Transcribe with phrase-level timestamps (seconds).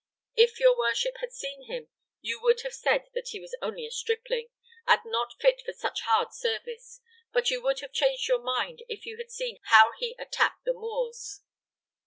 [0.33, 1.89] If your worship had seen him,
[2.21, 4.49] you would have said that he was only a stripling,
[4.87, 9.05] and not fit for such hard service, but you would have changed your mind if
[9.05, 11.41] you had seen how he attacked the Moors.